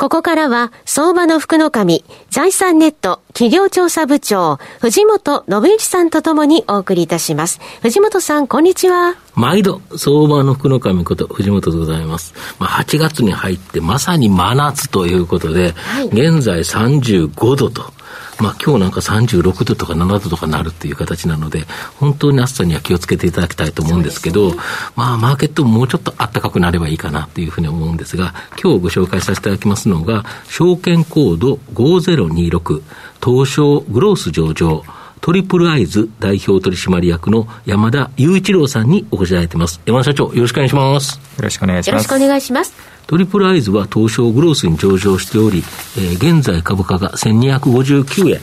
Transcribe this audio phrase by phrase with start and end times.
[0.00, 7.58] ここからは、相場の福の神、財産ネット企業調査部長、藤本信之さんとともにお送りいたします。
[7.82, 9.16] 藤本さん、こんにちは。
[9.34, 12.32] 毎度、相場の福の神こと藤本でございます。
[12.60, 17.97] まあ、8月に入ってまさに真夏ということで、はい、現在35度と。
[18.40, 21.64] まあ今日なんか36度とか7度とかなるっていう形なので、
[21.96, 24.56] 本当に暑さには気をつけていただきたいと思うんですけど、ね、
[24.96, 32.82] まあマーケットももうちょっと暖かくなればいいかなというふうに思うんですが、今日ご紹介させていただきますのが、証券コード5026、
[33.24, 34.84] 東証グロース上場、
[35.28, 39.78] トリプルアイズ代表取締役の山田雄一郎さんにお越しいただいています。
[39.84, 41.16] 山田社長、よろしくお願いします。
[41.36, 41.92] よろしくお願いします。
[41.92, 42.72] よろしくお願いします。
[43.06, 48.40] トリプルアイズは東証グロースに上場しており、えー、現在株価が1259円、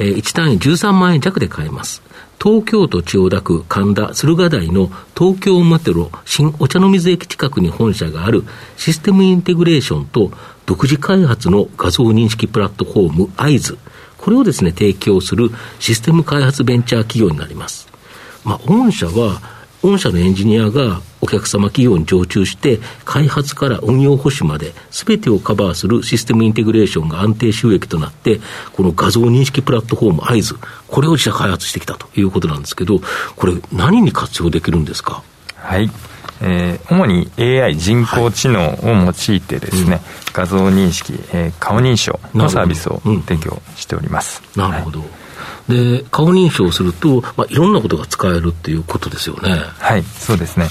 [0.00, 2.02] えー、1単位13万円弱で買えます。
[2.42, 8.42] 東京都千代田区神田駿河台の東京メトロ新お茶の水駅近くに本社がある
[8.76, 10.32] システムインテグレーションと
[10.66, 13.78] 独自開発の画像認識プラットフォームアイズ
[14.20, 17.88] これをですね提供するシステム開発ベンチャー企業になります。
[18.44, 19.40] まあ、御社は
[19.82, 28.40] 御社のエンジニアがお客様企業に常駐して、開発から運用保守まで、すべてをカバーするシステムインテグレーションが安定収益となって、
[28.74, 33.00] この画像認識プラットフォーム、アイズ、これを自社開発してきたということなんですけど、
[33.36, 35.22] これ、何に活用できるんですか？
[35.56, 35.90] はい
[36.42, 40.02] えー、主に AI 人工知能を用いてですね、はいうん、
[40.32, 44.42] 画像認識、えー、顔認証のサービスを提供しております。
[44.56, 45.08] なるほど、はい
[45.68, 49.54] で、顔認証すると、まあ、いろんなことが使えるっていうことですよね。
[49.78, 50.68] はい、そうですね。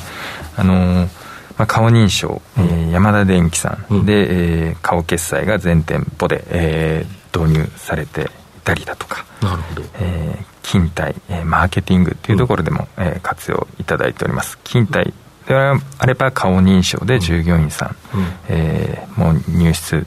[0.58, 1.10] あのー、
[1.58, 8.26] まあ、顔認証、うん、えー、山田電機さんで、うん、えー、顔決済が全店舗で、えー、導入されてい
[8.64, 9.84] たりだとか、なるほど。
[9.96, 14.58] えー、勤怠、えー、マーケティングっていうところでも、うん、えー、活用いただいております。
[14.64, 15.14] 勤怠
[15.50, 20.06] であれば顔認証で従業員さん、うん、えー、もう入室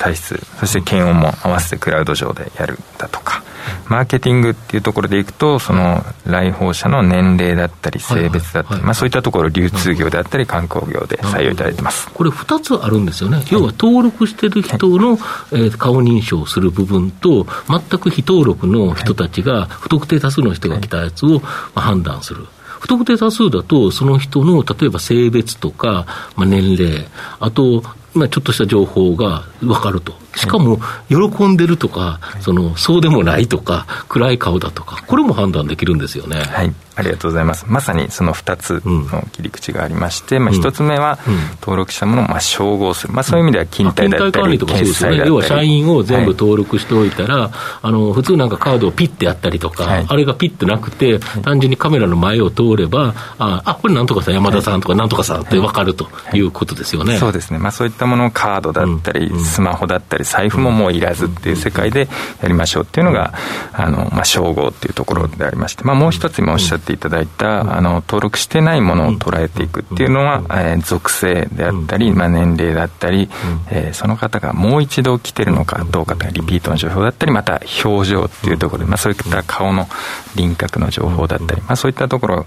[0.00, 3.44] 体質そして検温も合わせてクラウド上でやるだとか、
[3.86, 12.10] マーケティングっていうところでいくとその来訪者の年齢だったり性別だったり、まあ、そういったところ流通業であったり観光業で採用いただいてます。
[12.12, 13.44] これ2つあるんですよね。
[13.50, 15.18] 要は登録してる人の、
[15.52, 21.42] えー、顔認証する部分と全く非登録の人たちが不特定多数の人が来たやつを、ま
[21.74, 22.46] あ、判断する
[22.80, 27.06] 不特定多数だと、その人の例えば性別とか、まあ、年齢、
[27.38, 30.14] あと、まあ、ちょっとした情報が分かると。
[30.34, 36.36] しかも、喜んでるとか、その、そうでもないとか、暗い顔だとか、これも判断できるんですよね。
[36.38, 36.72] はい。
[37.00, 37.64] ありがとうございます。
[37.66, 41.18] まさにその2つの切り口がありまして、うん、まあ、1つ目は、
[41.60, 43.14] 登録したものをまあ照合する。
[43.14, 45.22] まあ、そういう意味では、勤怠だったり、とかそうですね。
[45.26, 47.50] 要は、社員を全部登録しておいたら、はい、
[47.82, 57.16] あの、普通なんかカードをピッてやったりとか、はい、あれがピッてなくて、単純にカメラの前を通れば、あ、あこれなんとかさん、山田さんとかなんとかさんって分かるということですよね。
[57.18, 57.58] そうですね。
[57.58, 62.08] まあ、そういったものをカードだったり、スマホだったり、財布ももういらずっていう世界で
[62.42, 63.34] やりましょうっていうのが、
[63.72, 73.28] あの、まあ、称号っていうところでありまして、まあ、もう一つ今おっしゃっていただいた、あの、登録してないものを捉えていくっていうのは、えー、属性であったり、まあ、年齢だったり、
[73.70, 79.88] えー、その方がもう一度来てるのかどうかとか、リピートの情報だったり、また表情っていうところで、まあ、そういった顔の
[80.34, 82.46] 輪郭の情報だったり、まあ、そういったところ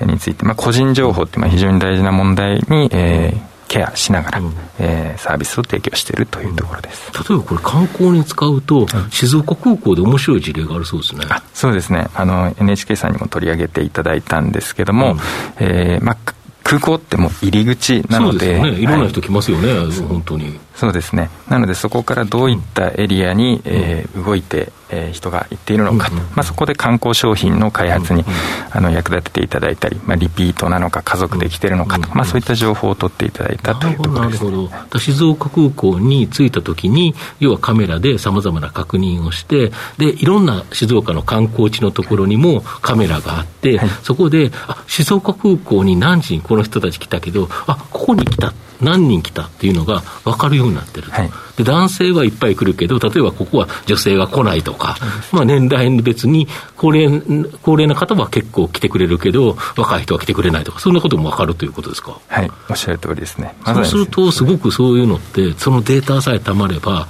[0.00, 11.24] について、まあ、個人情報ってまあ非常に大事な問題に、えー、ケアしながら、うん、えー、サービスを提供しているというところです、例えばこれ、観光に使うと、静岡空港で面白い事例があるそうですね。
[11.52, 12.08] そうですね。
[12.14, 15.18] あの NHK さんにも取り上げていただいたんですけども、うん、
[15.58, 20.58] えー、まあ空港ってもう入り口なので、でね、いろんな人来ますよね、はい、本当に。
[20.74, 28.24] そうですね、なのでそこからどういったエリアに、えー、動いて、えー、人が行っているのかと、まあ、そこで観光商品の開発に、
[28.72, 48.52] あの役立てていただいたり、まあ、リピートなのか、家族で来てるのかと、まあ、そういった情報を取っていただいたというところです、ね、なるほど、静岡空港に着いたときに、要はカメラでさまざまな確認をして、でいろんな静岡の観光地のところにもカメラがあって、はい、そこであ、静岡空港に何時にこの人たち来たけど、あここに来た。
[48.80, 54.96] 何人来たっていうのが分かるようになってると、はい、で男性はいっぱい来るけど、例えばここは女性が来ないとか、
[55.32, 57.22] まあ、年代別に高齢
[57.62, 62.18] 高齢な方は結構来てくれるけど、若い人は来てくれないとか、そんなことも分かるということですか？
[62.28, 63.54] はい、おっしゃる通りですね。
[63.64, 67.08] そうすると、すごくそういうのって、そのデータさえたまれば、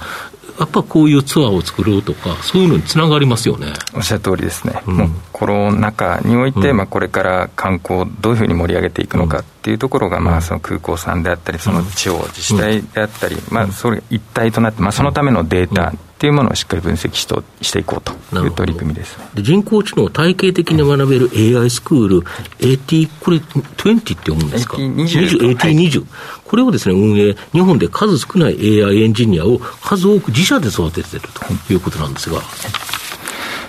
[0.59, 3.73] やっぱこういうツアーを作ろうとか、そういうのにつながりますよね。
[3.93, 4.81] おっしゃる通りですね。
[4.87, 15.93] うん、もうコロナ禍において、まあこれから観光をどういうふうに盛り上げていくのかっていうところが、まあその空港さんであったり、その地方自治体であったり、まあそれ一体となって、まあそのためのデータ
[16.25, 18.11] っていうものをしっかり分析しとしていこうと
[18.43, 19.25] いう取り組みですね。
[19.35, 21.29] で人工知能を体系的に学べる
[21.59, 22.23] AI スクール、
[22.59, 25.55] AT、これ20って読むんですか ?AT20。
[25.55, 26.07] AT20、はい、
[26.43, 31.29] これをですね、運営、日本で数少ない AI エンジニアを数多く自社で育ててる
[31.67, 32.41] ということなんですが。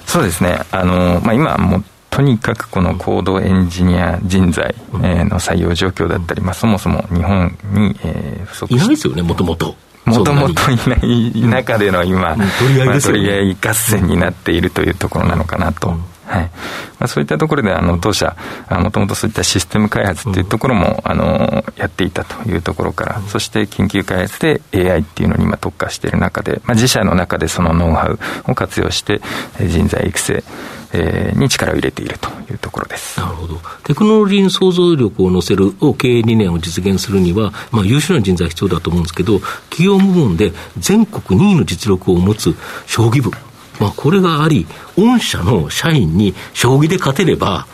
[0.07, 0.59] そうですね。
[0.71, 7.95] あの、まあ、今もとにかくこの高度エンジニア人材の採用状況だったり、まあ、そもそも日本に
[8.47, 9.77] 不足していないですよね、もともと。
[10.07, 15.89] もともといない中での今、取り合い、ね、取り合い合戦になっているというところなのかなと。
[16.27, 16.43] はい。
[16.99, 18.37] まあ、そういったところであの当社、
[18.71, 28.19] もともとそういったシステム開発というところも、あのやっていたというところから、そして研究開発で AI っていうのに今特化している中で、まあ、自社の中でそのノウハウ
[28.51, 29.21] を活用して
[29.61, 30.45] 人材育成、
[30.93, 33.21] えー、に力を入れているというところです。
[33.21, 33.61] なるほど。
[33.85, 39.41] テクノロジーに創造力を乗せるを経営理念を実現するには、まあ、優秀な人材必要だと思うんですけど、
[39.71, 42.55] 企業部門で全国2位の実力を持つ
[42.87, 43.31] 将棋部、
[43.81, 44.67] まあ、これがあり、
[44.97, 47.67] 御社の社員に将棋で勝てれば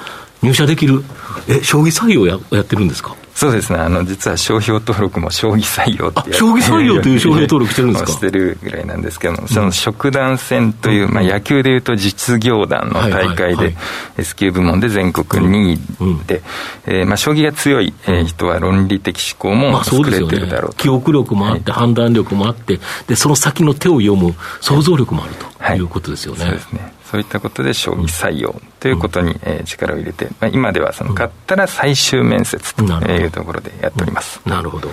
[0.42, 1.04] 入社できる、
[1.48, 3.14] え、将棋採用ややってるんですか？
[3.34, 8.12] そうですね、あの実は商標登録も将棋採用って将棋採用という商標登録してるんですか？
[8.12, 13.74] してるぐらいなんですけども、その職団戦という、まあ、野球でいうと実業団の大会で、
[14.18, 16.42] S 級部門で全国2位で、
[16.86, 17.94] えまあ、将棋が強い
[18.26, 25.80] 人は論理的思考も作れてるだろうと、記憶力もあって、判断力もあってで、その先の手を読む想像力もあるとい。
[25.80, 26.40] うことですよね。
[26.44, 34.40] そうですねそういったことで将棋採用ということに、え力を入れて、まあ、今ではその勝ったら最終面接というところでやっております。
[34.46, 34.88] なるほど。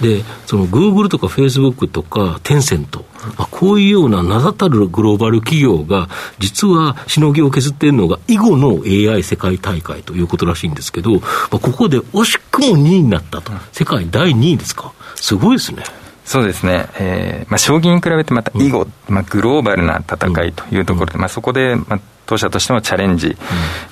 [0.00, 3.04] で、そのグーグルとかフェイスブックとかテンセント、
[3.36, 6.08] まあ、こういうような名だたるグローバル企業が、
[6.38, 11.18] 実はしのぎを削っているのが、囲碁の AI 世界大会ということらしいんですけど、ま
[11.50, 15.82] あ、ここで惜しくも2位になったと、世界第2位ですか、すごいですね。
[16.26, 23.36] そうですね、えーまあ、将棋に比べてまた囲碁、うん、まあ、グローバルな戦いというところで、うん、まあ、そこで、まあ、当社としてもチャレンジ、うん、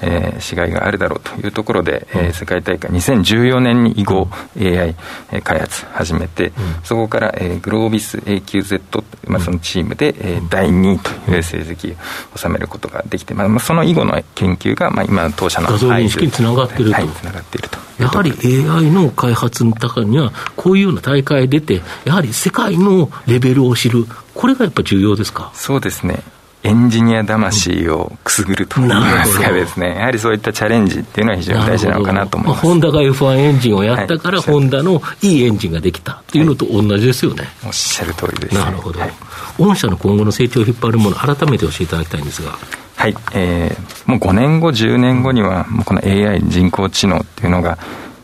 [0.02, 4.28] えー、しがいがあるだろうというところで、うん、えー、世界大会2014年に囲碁
[4.58, 4.96] AI
[5.42, 6.52] 開発始めて、うん、
[6.82, 11.94] そこから、えー、グロービス AQZ、まあ、そのチームで、えー、第2位という成績
[12.34, 25.52] を収めることができて、まあ、その囲碁の研究が、まあ、今当社の画像認識につながっていると、はい、つながっているとやはり AI の開発の中には、こういうような大会出て、やはり世界のレベルを知る、これがやっぱ重要ですか？
[25.54, 26.22] そうですね。
[26.64, 32.62] エンジニア魂をくすぐるといいますかですね、やはりそういったチャレンジっていうのは非常に大事なのかなと思います。
[32.62, 37.44] ホンダが F1 エンジンをやったから、ホンダのいいエンジンができたっていうのと同じですよね。
[37.66, 38.98] おっしゃる通りです、なるほど。
[38.98, 39.12] はい、
[39.58, 42.56] 御社の今後の成長を引っ張るもの、改めて教えていただきたいんですが。
[43.04, 47.76] はい、えー、もう5年後、10年後には、もうこの AI、人工知能っていうのが、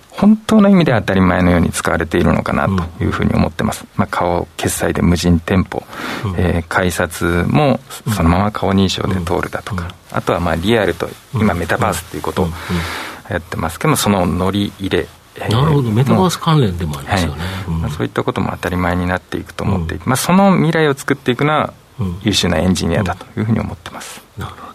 [0.08, 3.84] 本当の意味で当たり前のように使われているのかなというふうに思ってます。
[3.96, 5.82] まあ、顔決済で無人店舗、
[6.24, 7.78] うん、えー、改札も
[8.16, 12.48] そのまま顔認証で通るだとか、うん、あとはまあリアルと、今メタバースっていうことを
[13.28, 13.78] やってます。
[13.78, 15.06] けども、その乗り入れ、
[15.38, 17.42] なるほど、メタバース関連でもありますよね。
[17.82, 21.74] はい、そういったことも当たり前になっていくと思っていて、まあ、その未来を作っていくのは
[22.22, 24.22] 優秀なエンジニアだというふうに思ってます。
[24.36, 24.69] なるほど。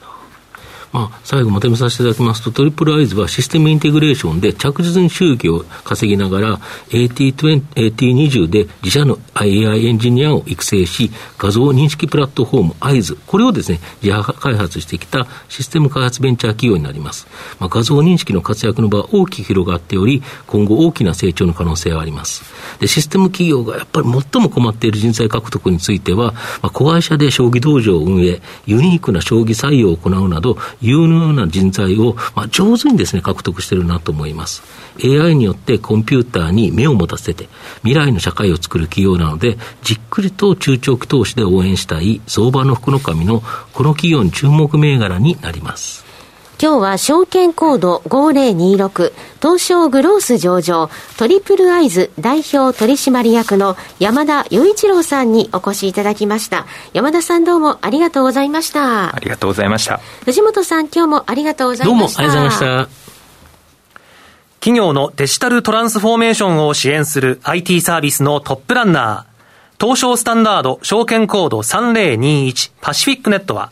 [0.96, 17.28] まあ、最後まとめさせていただきますと、トリプルアイズはシステムインテグレーションで着実に収益を稼ぎながら、AT20, AT で自社の AI エンジニアを育成し、画像認識プラットフォームアイズ、これをですね、自社開発してきたシステム開発ベンチャー企業になります。
[17.60, 22.46] まあ、画像認識の活躍の場は大きく広がっており、今後大きな成長の可能性はあります。
[22.80, 34.63] で、システム企業がやっぱり最も困っている人材獲得については、まあ、子会社で将棋道場を運営、ユニークな将棋採用を行うなど、有能な人材を、まあ、上手にですね、獲得してるなと思います。
[35.04, 37.50] AI によってコンピューターに目を持たせて、
[37.80, 43.42] 未来の社会を作る企業なので、じっくりと中長期投資で応援したい相場の福の神の
[43.74, 46.05] この企業に注目銘柄になります。
[46.62, 56.66] 今日は証券コード5026東証グロース上場トリプルアイズ代表取締役の山田雄一郎さんにお越しいただきました。
[56.94, 59.14] 山田さんどうもありがとうございました。
[59.14, 60.00] ありがとうございました。
[60.24, 62.22] 藤本さん今日もありがとうございました。
[62.22, 63.06] どうもありがとうございました。
[64.62, 69.36] 企業のデジタルトランスフォーメーションを支援する IT サービスのトップランナー
[69.80, 73.72] 東証スタンダード証券コード3021パシフィックネットは